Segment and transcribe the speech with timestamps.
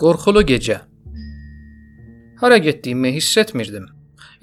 [0.00, 0.80] Qorxulu gecə.
[2.40, 3.86] Hara getdiyimi hiss etmirdim.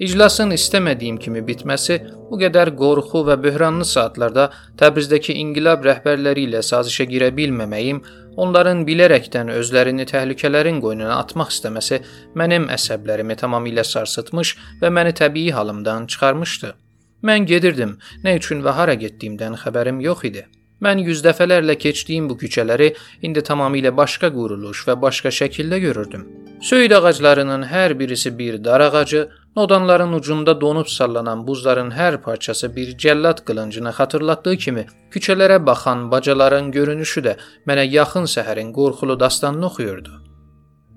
[0.02, 2.00] İclasın istəmədiyim kimi bitməsi
[2.30, 4.48] bu qədər qorxu və böhranlı saatlarda
[4.80, 8.02] Təbrizdəki inqilab rəhbərləri ilə sazişə girə bilməməyim,
[8.36, 12.00] onların bilərəkdən özlərini təhlükələrin qoynuna atmaq istəməsi
[12.34, 16.74] mənim əsəblərimi tamamilə sarsıtmış və məni təbii halımdan çıxarmışdı.
[17.22, 20.46] Mən gedirdim, nə üçün və hara getdiyimdən xəbərim yox idi.
[20.84, 22.90] Mən yüz dəfələrlə keçdiyim bu küçələri
[23.22, 26.26] indi tamamilə başqa quruluş və başqa şəkildə görürdüm.
[26.60, 32.92] Söyüd ağaclarının hər birisi bir dar ağacı, nodanların ucunda donub sallanan buzların hər parçası bir
[33.04, 37.36] cəllad qılıncını xatırlatdığı kimi, küçələrə baxan bacaların görünüşü də
[37.68, 40.20] mənə yaxın səhərin qorxulu dastanını oxuyurdu.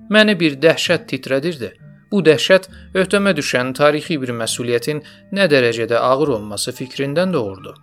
[0.10, 1.74] Məni bir dəhşət titrədirdi.
[2.12, 5.04] Bu dəhşət öhdəmə düşən tarixi bir məsuliyyətin
[5.36, 7.74] nə dərəcədə ağır olması fikrindən doğurdu.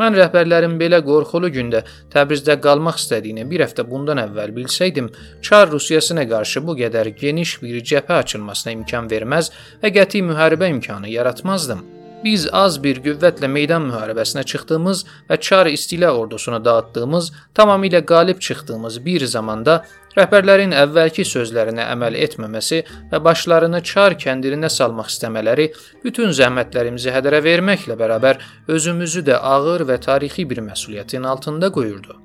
[0.00, 5.10] Mən rəhbərlərin belə qorxulu gündə Təbrizdə qalmaq istədiyini bir həftə bundan əvvəl bilsəydim,
[5.42, 9.50] Çar Rusiyasına qarşı bu qədər geniş bir cəbhə açılmasına imkan verməz
[9.82, 11.99] və qəti müharibə imkanı yaratmazdım.
[12.24, 14.98] Biz az bir qüvvətlə meydan müharibəsinə çıxdığımız
[15.30, 19.78] və Çar istila ordusunu dağıtdığımız, tamamilə qalib çıxdığımız bir zamanda
[20.18, 22.82] rəhbərlərin əvvəlki sözlərinə əməl etməməsi
[23.12, 25.70] və başlarını Çar kəndirinə salmaq istəmələri
[26.04, 32.20] bütün zəhmətlərimizi hədərə verməklə bərabər özümüzü də ağır və tarixi bir məsuliyyətin altında qoyurdu.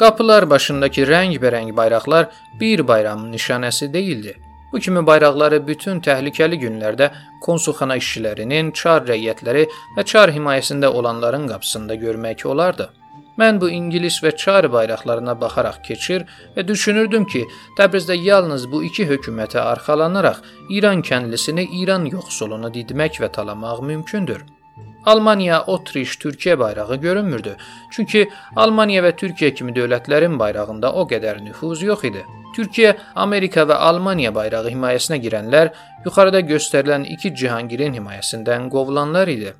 [0.00, 4.49] Qapılar başındakı rəngbərəng bayraqlar bir bayramın nişanəsi deyildi.
[4.72, 7.10] Bu kimi bayraqları bütün təhlükəli günlərdə
[7.42, 12.90] konsulxana işçilərinin, çar rəiyyətləri və çar himayəsində olanların qapısında görmək olardı.
[13.40, 17.46] Mən bu ingilis və çar bayraqlarına baxaraq keçir və düşünürdüm ki,
[17.78, 20.42] Təbrizdə yalnız bu iki hökumətə arxalanaraq
[20.78, 24.44] İran kəndlisini, İran yoxsulunu didmək və talamaq mümkündür.
[25.06, 27.56] Almaniya, Otriş, Türkiyə bayrağı görünmürdü.
[27.90, 32.24] Çünki Almaniya və Türkiyə kimi dövlətlərin bayrağında o qədər nüfuz yox idi.
[32.56, 35.70] Türkiyə, Amerika və Almaniya bayrağı himayəsinə girənlər
[36.04, 39.54] yuxarıda göstərilən iki Cihangirin himayəsindən qovulanlar idi.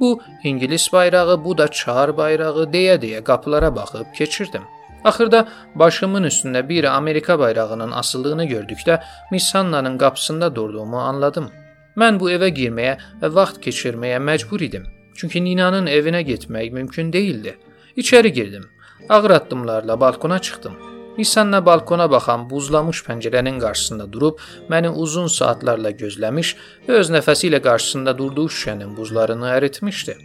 [0.00, 4.62] Bu İngilis bayrağı, bu da Çar bayrağı deyə-deyə qapılara baxıb keçirdim.
[5.04, 9.00] Axırda başımın üstündə bir Amerika bayrağının asıldığını gördükdə
[9.30, 11.50] Missannanın qapısında durduğumu anladım.
[11.96, 14.84] Mən bu evə girməyə və vaxt keçirməyə məcbur idim.
[15.14, 17.56] Çünki Ninanın evinə getmək mümkün değildi.
[17.96, 18.68] İçəri girdim.
[19.08, 20.76] Ağır addımlarla balkona çıxdım.
[21.18, 24.38] Nisanla balkona baxan buzlamış pəncərənin qarşısında durub
[24.70, 26.54] məni uzun saatlarla gözləmiş
[26.86, 30.16] və öz nəfəsi ilə qarşısında durduğu şüşənin buzlarını əritmişdi.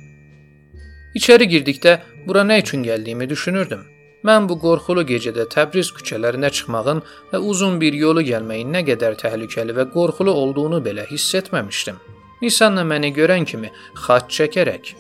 [1.16, 3.95] İçəri girdikdə bura nə üçün gəldiyimi düşünürdüm.
[4.26, 9.76] Mən bu qorxulu gecədə Təbriz küçələrinə çıxmağın və uzun bir yolu gəlməyin nə qədər təhlükəli
[9.78, 12.00] və qorxulu olduğunu belə hiss etməmişdim.
[12.42, 13.70] Nisanla məni görən kimi
[14.06, 14.96] xaç çəkərək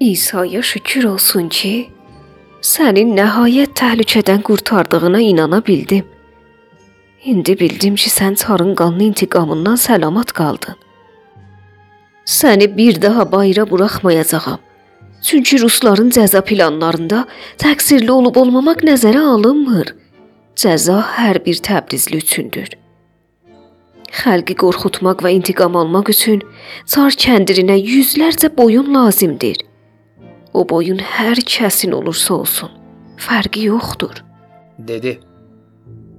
[0.00, 1.72] İsa'ya şükür olsun ki,
[2.62, 6.04] səni nəhayət təhlükədən qurtardığına inana bildim.
[7.24, 10.76] İndi bildim ki, sən çarın qanlı intiqamından salamat qaldın.
[12.24, 14.67] Səni bir daha bayıra buraxmayacağam.
[15.22, 17.24] Çünki rusların cəza planlarında
[17.62, 19.94] təqsirli olub-olmamaq nəzərə alınmır.
[20.56, 22.70] Cəza hər bir Təbrizli üçündür.
[24.22, 26.40] Xalqi qorxutmaq və intiqam almaq üçün
[26.86, 29.58] çar kəndirinə yüzlərcə boyun lazımdır.
[30.54, 32.70] O boyun hər kəsin olursa olsun,
[33.20, 34.22] fərqi yoxdur,
[34.78, 35.18] dedi.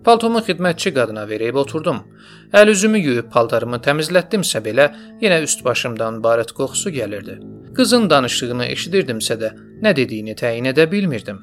[0.03, 1.99] Paltomu xidmətçi qadına verib oturdum.
[2.55, 4.87] Əl üzümü yuyub paltarımı təmizlətdimsə belə
[5.21, 7.35] yenə üst başımdan barət qoxusu gəlirdi.
[7.79, 11.37] Qızın danışdığını eşidirdimsə də nə dediyini təyin edə bilmirdim.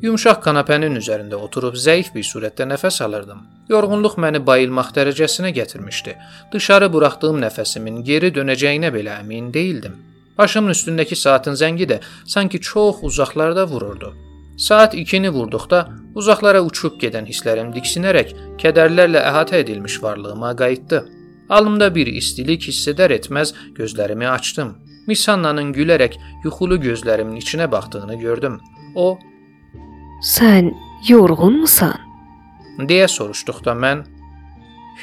[0.00, 3.42] Yumşaq kanapənin üzərində oturub zəif bir surətdə nəfəs alırdım.
[3.68, 6.14] Yorğunluq məni bayılmaq dərəcəsinə gətirmişdi.
[6.52, 9.98] Dışarı buraxdığım nəfəsimin geri dönəcəyinə belə əmin değildim.
[10.38, 12.00] Başımın üstündəki saatın zəngi də
[12.36, 14.14] sanki çox uzaqlarda vururdu.
[14.56, 15.82] Saat 2-ni vurduqda
[16.14, 18.32] uzaqlara uçub gedən hisslərim diksinərək
[18.64, 21.04] kədərlərlə əhatə edilmiş varlığıma qayıtdı.
[21.48, 24.74] Alnımda bir istilik hiss edər etməz gözlərimi açdım.
[25.06, 28.60] Misannanın gülərək yuxulu gözlərimin içinə baxdığını gördüm.
[28.94, 29.18] O,
[30.22, 30.74] "Sən
[31.08, 31.98] yorğunmusan?"
[32.78, 34.04] deyə soruşduqda mən,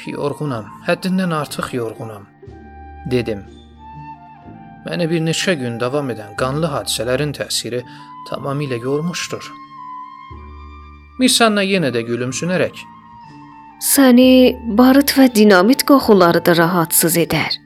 [0.06, 2.32] "Yorğunam, həddindən artıq yorğunam."
[3.10, 3.44] dedim.
[4.86, 7.82] Məni bir neçə gün davam edən qanlı hadisələrin təsiri
[8.30, 9.50] tamamilə yormuşdur.
[11.18, 12.82] Misanna yenə də gülümsünərək
[13.82, 17.56] Səni barıt və dinamit qoxuları da rahatsız edər,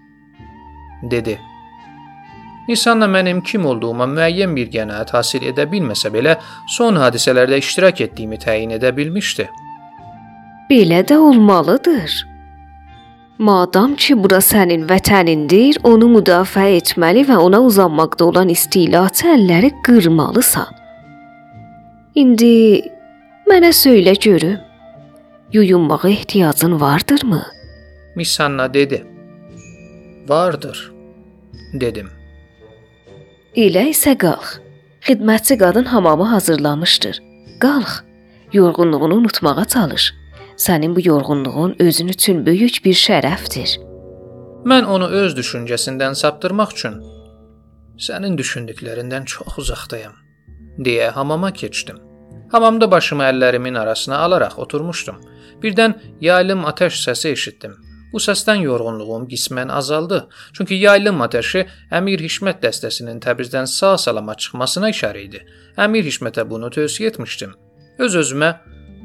[1.02, 1.34] dedi.
[2.68, 6.36] Misanna mənim kim olduğuma müəyyən bir qənaət hasil edə bilməsə belə,
[6.76, 9.46] son hadisələrdə iştirak etdiyimi təyin edə bilmişdi.
[10.70, 12.24] Belə də olmalıdır.
[13.38, 20.72] Madam ki, bura sənin vətənindir, onu müdafiə etməli və ona uzanmaqda olan istilaçı əlləri qırmalısan.
[22.16, 22.80] İndi
[23.46, 24.58] mənə söylə görüm.
[25.52, 27.42] Yuyunmağa ehtiyacın vardırmı?
[28.16, 29.04] Miss Hanna dedi.
[30.28, 30.92] Vardır,
[31.72, 32.15] dedim.
[33.56, 34.58] Elə isə qalx.
[35.06, 37.22] Xidmətçi qadın hamamı hazırlamışdır.
[37.60, 37.92] Qalx.
[38.52, 40.14] Yorğunluğunu unutmağa çalış.
[40.56, 43.78] Sənin bu yorğunluğun özün üçün böyük bir şərəfdir.
[44.68, 47.00] Mən onu öz düşüncəsindən saptırmaq üçün
[48.08, 50.12] sənin düşündüklərindən çox uzaqdayam
[50.78, 51.96] deyə hamama keçdim.
[52.52, 55.16] Hamamda başımı əllərimin arasına alaraq oturmuşdum.
[55.62, 57.85] Birdən yaylım atəş səsi eşitdim.
[58.16, 60.18] Bu səsdən yorğunluğum qismən azaldı.
[60.56, 61.66] Çünki yaylım atəşi
[61.98, 65.42] Əmir Hişmət dəstəsinin Təbrizdən sağ-salama çıxmasına işarə idi.
[65.84, 67.52] Əmir Hişmətə bunu tövsiyə etmişdim.
[68.06, 68.50] Öz-özümə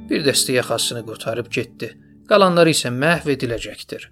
[0.10, 1.92] bir dəstə yaxasını qotarıb getdi.
[2.32, 4.08] Qalanları isə məhv ediləcəkdir.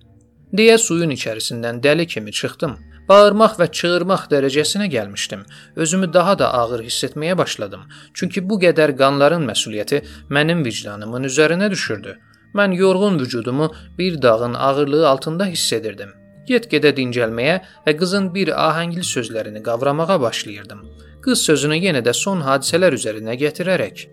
[0.60, 2.76] Deyə suyun içərisindən dəli kimi çıxdım.
[3.08, 5.46] Bağırmaq və çığırmaq dərəcəsinə gəlmişdim.
[5.76, 7.88] Özümü daha da ağır hiss etməyə başladım.
[8.14, 12.20] Çünki bu qədər qanların məsuliyyəti mənim vicdanımın üzərinə düşürdü.
[12.56, 16.10] Mən yorğun vücudumu bir dağın ağırlığı altında hiss edirdim.
[16.50, 20.80] Get-gedə dincəlməyə və qızın bir ahəngli sözlərini qavramağa başlayırdım.
[21.22, 24.08] Qız sözünü yenə də son hadisələr üzərinə gətirərək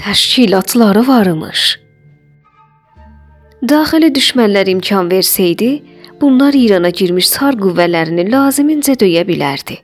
[0.00, 1.62] Təşkilatları varmış.
[3.68, 5.82] Daxili düşmənlər imkan versəydi,
[6.20, 9.76] bunlar İrana girmiş Sar qüvvələrini lazımincə döyə bilərdi.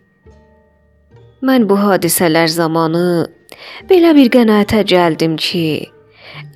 [1.45, 3.27] Mən bu hadisələr zamanı
[3.91, 5.67] belə bir qənaətə gəldim ki,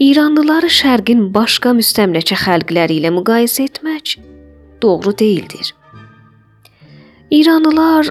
[0.01, 4.15] İranlıları Şərqin başqa müstəmləkə xalqları ilə müqayisə etmək
[4.81, 5.75] doğru deyildir.
[7.31, 8.09] İranlılar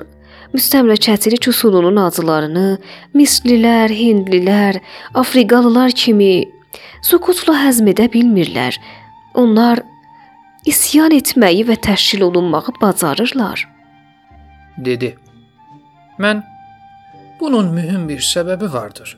[0.54, 2.78] müstəmləkəçilik üsulunun acılarını
[3.18, 4.78] Mislilər, Hindlilər,
[5.18, 6.46] Afrikalılar kimi
[7.02, 8.78] sukutla həzm edə bilmirlər.
[9.34, 9.82] Onlar
[10.70, 13.66] isyan etməyi və təşkil olunmağı bacarırlar.
[14.78, 15.16] dedi.
[16.20, 16.44] Mən
[17.40, 19.18] bunun mühüm bir səbəbi vardır.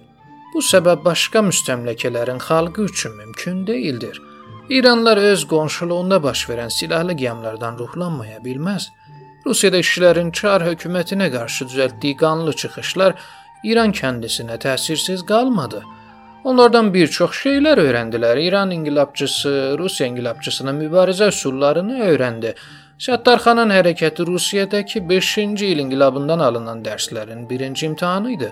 [0.53, 4.21] Bu səbəb başqa müstəmləkələrin xalqı üçün mümkün deyildir.
[4.69, 8.89] İranlılar öz qonşuluğunda baş verən silahlı qiyamlardan ruhlanmaya bilməz.
[9.45, 13.15] Rusiyada işçilərin çar hökumətinə qarşı düzəltdiyi qanlı çıxışlar
[13.63, 15.81] İran kəndisinə təsirsiz qalmadı.
[16.43, 18.39] Onlardan bir çox şeylər öyrəndilər.
[18.47, 22.55] İran inqilabçısı Rusiya inqilabçısının mübarizə üsullarını öyrəndi.
[23.01, 28.51] Səttarxanın hərəkəti Rusiyadakı 5-ci il inqilabından alınan dərslərin birinci imtahanı idi.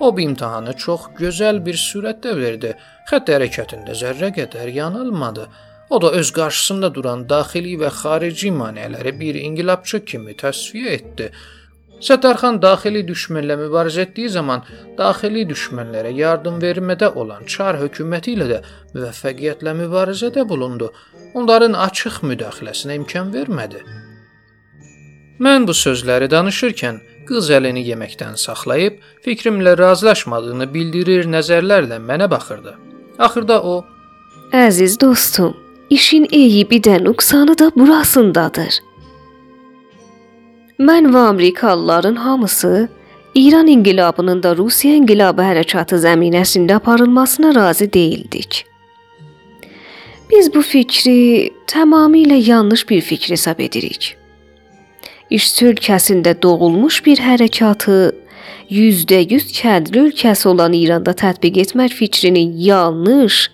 [0.00, 2.74] O bu imtahanı çox gözəl bir sürətdə verdi.
[3.10, 5.48] Xətt hərəkətində zərrə qədər yanılmadı.
[5.90, 11.30] O da öz qarşısında duran daxili və xarici maneələri bir inqilabçı kimi təsviyə etdi.
[12.00, 14.62] Səttarxan daxili düşmənlə mübarizə etdiyi zaman
[14.98, 18.60] daxili düşmənlərə yardım vermədə olan Çar hökuməti ilə də
[18.94, 20.88] müvəffəqiyyətlə mübarizədə bulundu.
[21.34, 23.84] Onların açıq müdaxiləsinə imkan vermədi.
[25.44, 32.76] Mən bu sözləri danışırkən qız əlini yeməkdən saxlayıb fikrimlə razılaşmadığını bildirir nəzərlərlə mənə baxırdı.
[33.18, 33.84] Axırda o:
[34.66, 35.56] "Əziz dostum,
[35.90, 38.80] işin eybi də nöqsanı da burasındadır."
[40.88, 42.88] Mən və Amerikalıların hamısı
[43.34, 48.64] İran inqilabının da Rusiya inqilabı hərəkatı zəminəsində aparılmasına razı deyildik.
[50.30, 54.19] Biz bu fikri tamamilə yanlış bir fikir hesab edirik.
[55.30, 57.98] İşçi ölkəsində doğulmuş bir hərəkatı
[58.70, 63.44] %100 kəndli ölkəsi olan İranda tətbiq etmək fikrini yanlış,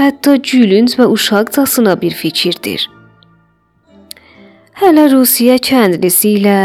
[0.00, 2.88] hətta gülünc və uşaqcasına bir fikirdir.
[4.80, 6.58] Hələ Rusiya kəndlisi ilə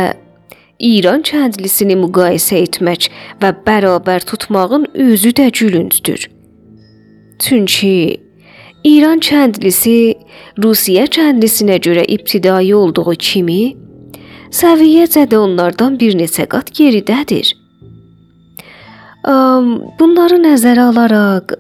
[0.80, 3.10] İran kəndlisini müqayisə etmək
[3.42, 6.30] və bərabər tutmağın özü də gülüncdür.
[7.40, 8.22] Çünki
[8.84, 10.16] İran kəndlisi
[10.64, 13.85] Rusiya kəndlisinə görə ibtidai olduğu kimi
[14.54, 17.54] səviyyəcə də onlardan bir neçə qat geridədir.
[20.00, 21.56] Bunları nəzərə alaraq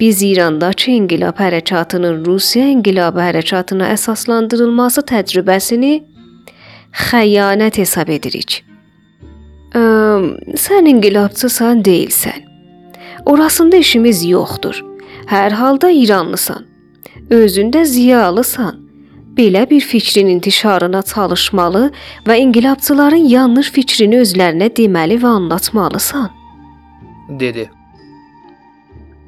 [0.00, 5.90] Biz İrandakı inqilab hərəkatının Rusiya inqilabı hərəkatına əsaslandırılması təcrübəsini
[7.10, 8.62] xəyanət hesab edirik.
[9.76, 9.82] Ə,
[10.56, 12.46] sən inqilabçısan deyilsən.
[13.28, 14.80] Orasında işimiz yoxdur.
[15.28, 16.64] Hər halda İranlısan.
[17.30, 18.79] Özündə ziyalısan.
[19.40, 21.92] Belə bir fikrin intişarına çalışmalı
[22.26, 26.26] və inqilabçıların yanlış fikrini özlərinə deməli və anlatmalısan,
[27.40, 27.64] dedi.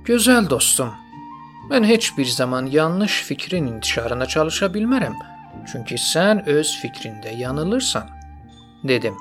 [0.05, 0.91] Gözəl dostum,
[1.71, 5.17] mən heç bir zaman yanlış fikrin intişarına çalışa bilmərəm.
[5.73, 8.05] Çünki sən öz fikrində yanılırsan,
[8.85, 9.17] dedim.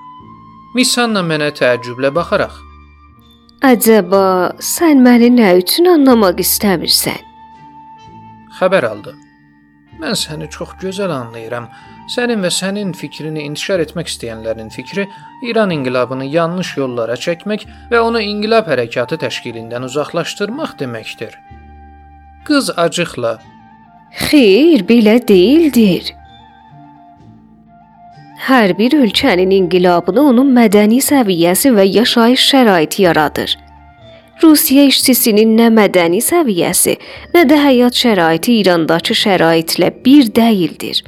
[0.75, 2.53] Misanna mənə təəccüblə baxaraq:
[3.73, 4.27] "Əcəba,
[4.75, 7.27] sən məni nə üçün anlamaq istəmirsən?"
[8.59, 9.30] Xəbər aldı.
[10.01, 11.67] Mən səni çox gözəl anlayıram.
[12.09, 15.05] Sənin və sənin fikrini intişar etmək istəyənlərin fikri
[15.45, 21.37] İran inqilabını yanlış yollara çəkmək və onu inqilab hərəkatı təşkilindən uzaqlaşdırmaq deməkdir.
[22.47, 23.37] Qız acıqla
[24.11, 26.11] Xeyr, belə deyildir.
[28.41, 33.53] Hər bir ölkənin inqilabını onun mədəni səviyyəsi və yaşayış şəraiti yaradır.
[34.43, 36.95] Rusiya işçisinin nə mədəni səviyyəsi,
[37.35, 41.03] nə də həyat şəraiti İrandakı şəraitlə bir deyildir.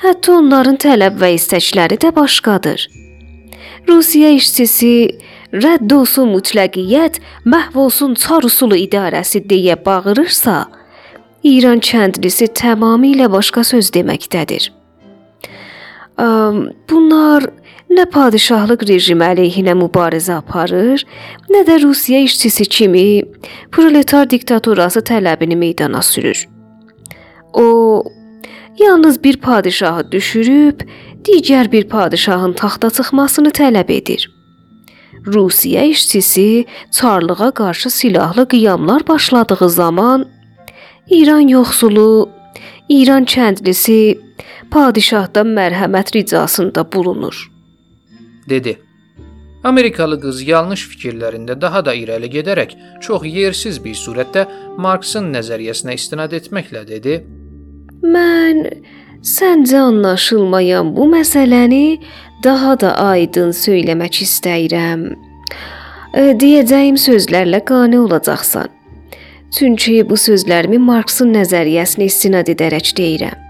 [0.00, 2.86] Hətta onların tələb və istəkləri də başqadır.
[3.88, 4.92] Rusiya işçisi
[5.52, 10.58] rədd olsun mütləqiyyət, məhv olsun çar usulu idarəsi deyə bağırırsa,
[11.42, 14.70] İran kəndlisi tamamilə başqa söz deməkdədir.
[16.90, 17.46] Bunlar
[17.90, 21.02] nə padişahlıq rejimi əleyhinə mübarizə aparır,
[21.50, 23.22] nə də Rusiya işçisi kimi
[23.72, 26.48] proletar diktatorası tələbini meydana sürür.
[27.52, 28.04] O
[28.78, 30.80] yalnız bir padişahı düşürüb,
[31.24, 34.30] digər bir padişahın taxta çıxmasını tələb edir.
[35.26, 40.28] Rusiya işçisi çarlığa qarşı silahlı qiyamlar başladığı zaman
[41.10, 42.30] İran yoxsulu,
[42.88, 44.18] İran kəndlisi
[44.70, 47.59] padişahdan mərhəmət ricasında bulunur.
[48.50, 48.78] Dedi.
[49.64, 52.72] Amerikalı qız yanlış fikirlərində daha da irəli gedərək
[53.04, 54.46] çox yersiz bir surətdə
[54.80, 57.20] Marksın nəzəriyyəsinə istinad etməklə dedi:
[58.00, 58.64] Mən
[59.20, 62.00] səncə anlaşılmayan bu məsələni
[62.44, 65.04] daha da aydın söyləmək istəyirəm.
[66.16, 68.72] E, Deyəcəyim sözlərlə qane olacaqsan.
[69.52, 73.49] Çünki bu sözlərimi Marksın nəzəriyyəsinə istinad edərək deyirəm.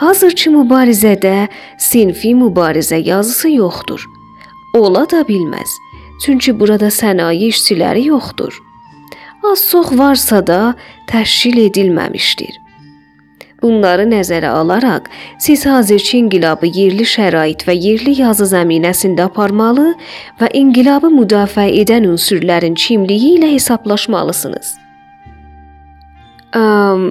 [0.00, 4.06] Hazırki mübarizədə sinfi mübarizə yazısı yoxdur.
[4.74, 5.74] Ola da bilməz.
[6.24, 8.54] Çünki burada sənaye işçiləri yoxdur.
[9.44, 10.74] Az-çox varsa da
[11.08, 12.56] təşkil edilməmişdir.
[13.62, 15.04] Bunları nəzərə alaraq,
[15.38, 19.90] siz hazırki inqilabı yerli şərait və yerli yazı zəminəsində aparmalı
[20.40, 24.76] və inqilabı müdafiə edən ünsürlərin kimliyi ilə hesablaşmalısınız.
[26.56, 27.08] Əm,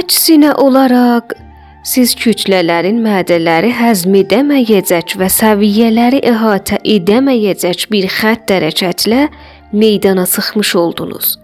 [0.00, 1.36] əksinə olaraq
[1.82, 9.26] siz kütlələrin mədələri həzm edəməyəcək və səviyyələri əhatə edəməyəcək bir xətt hərəkətlə
[9.72, 11.38] meydana çıxmış oldunuz.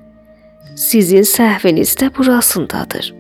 [0.77, 3.11] Sizin səhviniz də burasındadır.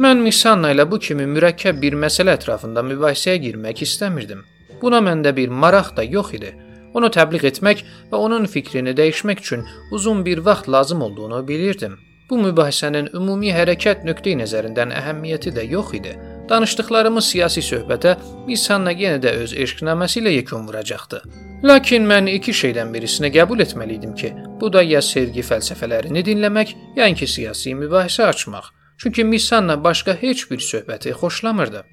[0.00, 4.40] Mən Misanna ilə bu kimi mürəkkəb bir məsələ ətrafında mübahisəyə girmək istəmirdim.
[4.80, 6.54] Buna məndə bir maraq da yox idi.
[6.96, 11.98] Onu təbliğ etmək və onun fikrini dəyişmək üçün uzun bir vaxt lazım olduğunu bilirdim.
[12.30, 16.16] Bu mübahisənin ümumi hərəkət nöqteyi nəzərindən əhəmiyyəti də yox idi.
[16.50, 18.16] Danışdıqlarımız siyasi söhbətə
[18.46, 21.20] Misanna yenə də öz eşqnaməsi ilə yekun vuracaqdı.
[21.64, 26.74] Lakin mən iki şeydən birisini qəbul etməli idim ki, bu da ya sevgi fəlsəfələrini dinləmək,
[26.96, 28.72] ya ki siyasi mübahisə açmaq.
[28.98, 31.84] Çünki Misanna başqa heç bir söhbəti xoşlamırdı.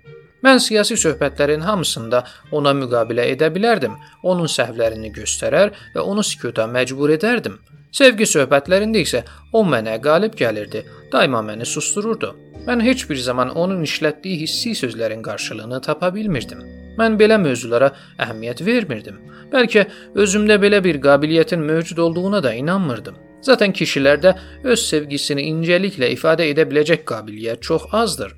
[0.44, 7.14] Mən siyasi söhbətlərin hamısında ona müqabilə edə bilərdim, onun səhvlərini göstərər və onu sükuta məcbur
[7.14, 7.60] edərdim.
[7.92, 9.24] Sevgi söhbətlərində isə
[9.54, 10.84] o mənə qalib gəlirdi,
[11.14, 12.34] daima məni susdururdu.
[12.68, 16.64] Mən heç bir zaman onun işlətdiyi hissi sözlərin qarşılığını tapa bilmirdim.
[17.00, 19.22] Mən belə mövzulara əhəmiyyət vermirdim.
[19.54, 23.16] Bəlkə özümdə belə bir qabiliyyətin mövcud olduğuna da inanmırdım.
[23.42, 24.34] Zaten kişilərdə
[24.64, 28.34] öz sevgisini incəliklə ifadə edə biləcək qabiliyyət çox azdır.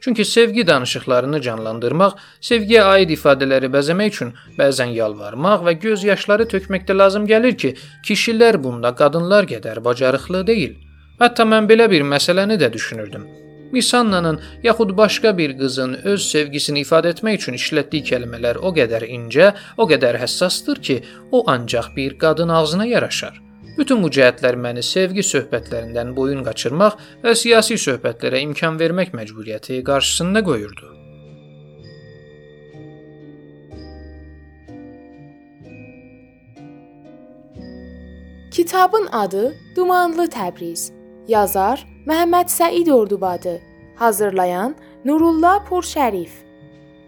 [0.00, 6.96] Çünki sevgi danışıqlarını canlandırmaq, sevgiyə aid ifadələri bəzəmək üçün bəzən yalvarmaq və göz yaşları tökməkdə
[6.96, 7.74] lazım gəlir ki,
[8.08, 10.74] kişilər bunda qadınlar qədər bacarıqlı deyil.
[11.20, 13.28] Hətta mən belə bir məsələni də düşünürdüm.
[13.72, 19.52] Misannanın yaxud başqa bir qızın öz sevgisini ifadə etmək üçün işlətdiyi kəlmələr o qədər incə,
[19.78, 20.96] o qədər həssasdır ki,
[21.32, 23.40] o ancaq bir qadın ağzına yaraşar.
[23.78, 30.42] Bütün bu cəhətlər məni sevgi söhbətlərindən boyun qaçırmaq və siyasi söhbətlərə imkan vermək məcburiyyəti qarşısında
[30.44, 30.96] qoyurdu.
[38.50, 40.92] Kitabın adı Dumanlı Təbriz.
[41.28, 43.60] Yazar Məhəmməd Səid Ordubadı.
[43.96, 46.32] Hazırlayan Nurullah Purşərif.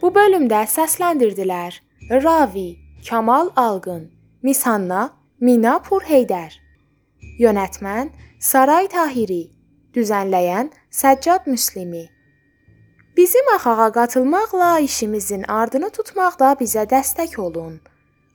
[0.03, 1.79] Bu bölümdə səsləndirdilər:
[2.11, 2.77] Ravi
[3.09, 4.11] Kamal Alqın,
[4.43, 6.53] Misanna Mina Purheydər.
[7.41, 9.49] Yönətmən Saray Tahiri,
[9.97, 12.05] düzənləyən Səccad Müslimi.
[13.17, 17.81] Bizim axağa qatılmaqla işimizin ardını tutmaqda bizə dəstək olun.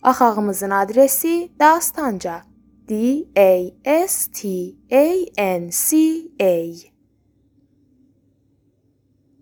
[0.04, 2.42] Axağımızın adresi Dastanca.
[2.88, 6.74] D A S T A N C A